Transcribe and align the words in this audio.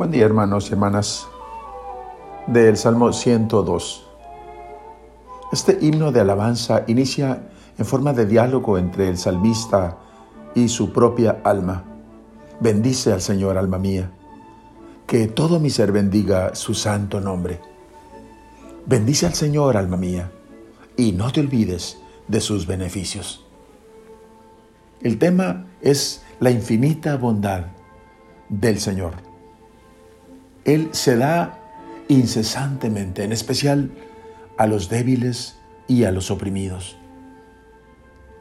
Buen 0.00 0.12
día 0.12 0.24
hermanos 0.24 0.70
y 0.70 0.72
hermanas 0.72 1.28
del 2.46 2.78
Salmo 2.78 3.12
102. 3.12 4.06
Este 5.52 5.76
himno 5.78 6.10
de 6.10 6.20
alabanza 6.20 6.84
inicia 6.86 7.50
en 7.76 7.84
forma 7.84 8.14
de 8.14 8.24
diálogo 8.24 8.78
entre 8.78 9.10
el 9.10 9.18
salmista 9.18 9.98
y 10.54 10.68
su 10.68 10.94
propia 10.94 11.42
alma. 11.44 11.84
Bendice 12.60 13.12
al 13.12 13.20
Señor, 13.20 13.58
alma 13.58 13.78
mía, 13.78 14.10
que 15.06 15.26
todo 15.26 15.60
mi 15.60 15.68
ser 15.68 15.92
bendiga 15.92 16.54
su 16.54 16.72
santo 16.72 17.20
nombre. 17.20 17.60
Bendice 18.86 19.26
al 19.26 19.34
Señor, 19.34 19.76
alma 19.76 19.98
mía, 19.98 20.32
y 20.96 21.12
no 21.12 21.30
te 21.30 21.40
olvides 21.40 21.98
de 22.26 22.40
sus 22.40 22.66
beneficios. 22.66 23.44
El 25.02 25.18
tema 25.18 25.66
es 25.82 26.22
la 26.38 26.50
infinita 26.50 27.18
bondad 27.18 27.66
del 28.48 28.80
Señor 28.80 29.29
él 30.64 30.90
se 30.92 31.16
da 31.16 31.58
incesantemente, 32.08 33.24
en 33.24 33.32
especial 33.32 33.90
a 34.58 34.66
los 34.66 34.88
débiles 34.88 35.56
y 35.86 36.04
a 36.04 36.12
los 36.12 36.30
oprimidos. 36.30 36.96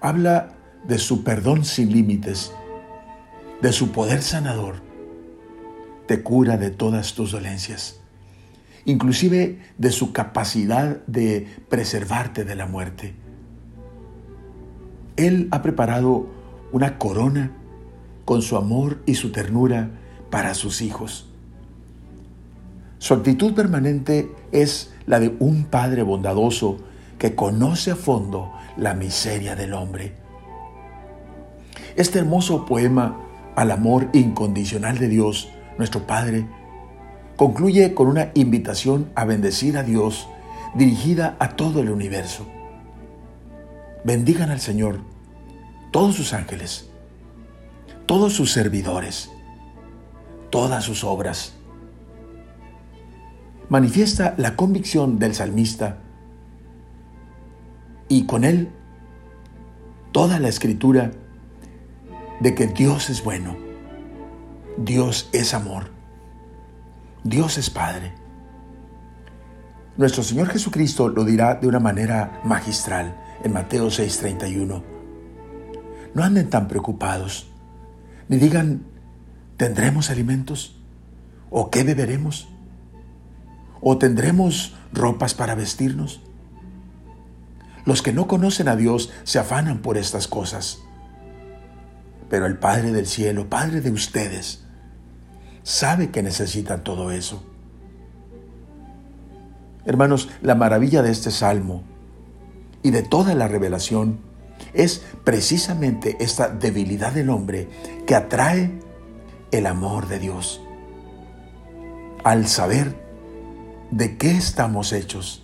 Habla 0.00 0.54
de 0.86 0.98
su 0.98 1.24
perdón 1.24 1.64
sin 1.64 1.92
límites, 1.92 2.52
de 3.60 3.72
su 3.72 3.92
poder 3.92 4.22
sanador. 4.22 4.82
Te 6.06 6.22
cura 6.22 6.56
de 6.56 6.70
todas 6.70 7.14
tus 7.14 7.30
dolencias, 7.30 8.00
inclusive 8.84 9.60
de 9.78 9.90
su 9.90 10.12
capacidad 10.12 11.04
de 11.06 11.46
preservarte 11.68 12.44
de 12.44 12.56
la 12.56 12.66
muerte. 12.66 13.14
Él 15.16 15.48
ha 15.52 15.62
preparado 15.62 16.26
una 16.72 16.98
corona 16.98 17.52
con 18.24 18.42
su 18.42 18.56
amor 18.56 19.02
y 19.06 19.14
su 19.14 19.30
ternura 19.30 19.90
para 20.30 20.54
sus 20.54 20.82
hijos. 20.82 21.31
Su 23.02 23.14
actitud 23.14 23.52
permanente 23.52 24.30
es 24.52 24.92
la 25.06 25.18
de 25.18 25.34
un 25.40 25.64
Padre 25.64 26.04
bondadoso 26.04 26.76
que 27.18 27.34
conoce 27.34 27.90
a 27.90 27.96
fondo 27.96 28.52
la 28.76 28.94
miseria 28.94 29.56
del 29.56 29.74
hombre. 29.74 30.12
Este 31.96 32.20
hermoso 32.20 32.64
poema 32.64 33.18
al 33.56 33.72
amor 33.72 34.08
incondicional 34.12 34.98
de 34.98 35.08
Dios, 35.08 35.48
nuestro 35.78 36.06
Padre, 36.06 36.46
concluye 37.34 37.92
con 37.92 38.06
una 38.06 38.30
invitación 38.34 39.10
a 39.16 39.24
bendecir 39.24 39.78
a 39.78 39.82
Dios 39.82 40.28
dirigida 40.76 41.34
a 41.40 41.56
todo 41.56 41.80
el 41.80 41.90
universo. 41.90 42.46
Bendigan 44.04 44.50
al 44.50 44.60
Señor 44.60 45.00
todos 45.90 46.14
sus 46.14 46.32
ángeles, 46.32 46.88
todos 48.06 48.32
sus 48.32 48.52
servidores, 48.52 49.28
todas 50.50 50.84
sus 50.84 51.02
obras 51.02 51.54
manifiesta 53.72 54.34
la 54.36 54.54
convicción 54.54 55.18
del 55.18 55.34
salmista 55.34 55.96
y 58.06 58.26
con 58.26 58.44
él 58.44 58.68
toda 60.12 60.38
la 60.38 60.48
escritura 60.48 61.12
de 62.40 62.54
que 62.54 62.66
Dios 62.66 63.08
es 63.08 63.24
bueno, 63.24 63.56
Dios 64.76 65.30
es 65.32 65.54
amor, 65.54 65.90
Dios 67.24 67.56
es 67.56 67.70
Padre. 67.70 68.12
Nuestro 69.96 70.22
Señor 70.22 70.48
Jesucristo 70.48 71.08
lo 71.08 71.24
dirá 71.24 71.54
de 71.54 71.66
una 71.66 71.80
manera 71.80 72.42
magistral 72.44 73.16
en 73.42 73.54
Mateo 73.54 73.86
6:31. 73.86 74.82
No 76.12 76.22
anden 76.22 76.50
tan 76.50 76.68
preocupados, 76.68 77.50
ni 78.28 78.36
digan, 78.36 78.82
¿tendremos 79.56 80.10
alimentos? 80.10 80.78
¿O 81.48 81.70
qué 81.70 81.84
beberemos? 81.84 82.51
¿O 83.82 83.98
tendremos 83.98 84.74
ropas 84.92 85.34
para 85.34 85.56
vestirnos? 85.56 86.22
Los 87.84 88.00
que 88.00 88.12
no 88.12 88.28
conocen 88.28 88.68
a 88.68 88.76
Dios 88.76 89.10
se 89.24 89.40
afanan 89.40 89.78
por 89.82 89.98
estas 89.98 90.28
cosas. 90.28 90.78
Pero 92.30 92.46
el 92.46 92.56
Padre 92.58 92.92
del 92.92 93.06
cielo, 93.06 93.50
Padre 93.50 93.80
de 93.80 93.90
ustedes, 93.90 94.62
sabe 95.64 96.10
que 96.10 96.22
necesitan 96.22 96.84
todo 96.84 97.10
eso. 97.10 97.44
Hermanos, 99.84 100.28
la 100.42 100.54
maravilla 100.54 101.02
de 101.02 101.10
este 101.10 101.32
salmo 101.32 101.82
y 102.84 102.92
de 102.92 103.02
toda 103.02 103.34
la 103.34 103.48
revelación 103.48 104.20
es 104.74 105.04
precisamente 105.24 106.16
esta 106.20 106.48
debilidad 106.48 107.12
del 107.12 107.30
hombre 107.30 107.68
que 108.06 108.14
atrae 108.14 108.70
el 109.50 109.66
amor 109.66 110.06
de 110.06 110.20
Dios. 110.20 110.62
Al 112.22 112.46
saber 112.46 113.01
de 113.92 114.16
qué 114.16 114.30
estamos 114.30 114.94
hechos, 114.94 115.42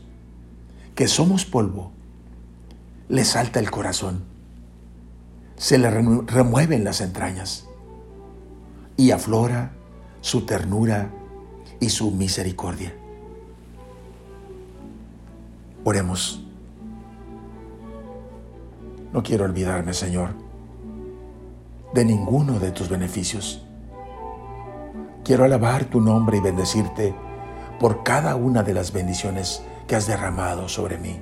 que 0.95 1.07
somos 1.07 1.45
polvo, 1.45 1.93
le 3.09 3.25
salta 3.27 3.61
el 3.61 3.71
corazón, 3.71 4.25
se 5.57 5.77
le 5.77 5.91
remueven 5.91 6.83
las 6.83 7.03
entrañas 7.03 7.67
y 8.97 9.11
aflora 9.11 9.73
su 10.23 10.47
ternura 10.47 11.11
y 11.79 11.91
su 11.91 12.11
misericordia. 12.11 12.95
Oremos. 15.85 16.43
No 19.13 19.23
quiero 19.23 19.45
olvidarme, 19.45 19.93
Señor, 19.93 20.31
de 21.93 22.05
ninguno 22.05 22.59
de 22.59 22.73
tus 22.73 22.89
beneficios. 22.89 23.63
Quiero 25.23 25.45
alabar 25.45 25.85
tu 25.85 26.01
nombre 26.01 26.39
y 26.39 26.41
bendecirte 26.41 27.15
por 27.79 28.03
cada 28.03 28.37
una 28.37 28.63
de 28.63 28.75
las 28.75 28.93
bendiciones 28.93 29.63
que 29.87 29.97
has 29.97 30.07
derramado 30.07 30.69
sobre 30.69 30.99
mí. 30.99 31.21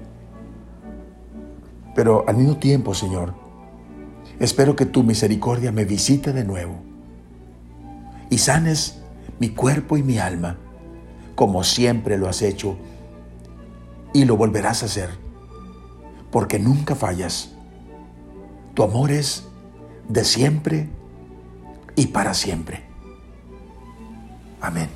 Pero 1.95 2.25
al 2.29 2.37
mismo 2.37 2.57
tiempo, 2.57 2.95
Señor, 2.95 3.35
espero 4.39 4.77
que 4.77 4.87
tu 4.87 5.03
misericordia 5.03 5.73
me 5.73 5.85
visite 5.85 6.33
de 6.33 6.45
nuevo 6.45 6.77
y 8.29 8.39
sanes 8.39 9.01
mi 9.39 9.51
cuerpo 9.51 9.97
y 9.97 10.03
mi 10.03 10.19
alma, 10.19 10.59
como 11.35 11.65
siempre 11.65 12.19
lo 12.19 12.29
has 12.29 12.43
hecho 12.43 12.77
y 14.13 14.25
lo 14.25 14.37
volverás 14.37 14.83
a 14.83 14.87
hacer, 14.87 15.11
porque 16.31 16.59
nunca 16.59 16.95
fallas. 16.95 17.53
Tu 18.75 18.83
amor 18.83 19.11
es 19.11 19.45
de 20.09 20.25
siempre 20.25 20.89
y 21.95 22.09
para 22.09 22.35
siempre. 22.35 22.85
Amén. 24.61 24.96